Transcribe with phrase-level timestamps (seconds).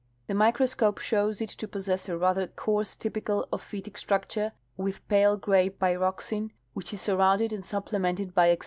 [0.25, 5.69] The microscope shows it to possess a rather coarse typical ophitic structure with pale gray
[5.69, 8.59] pyroxene, which is surrounded and supplemented by ex * See Eosenbusch: Mikr.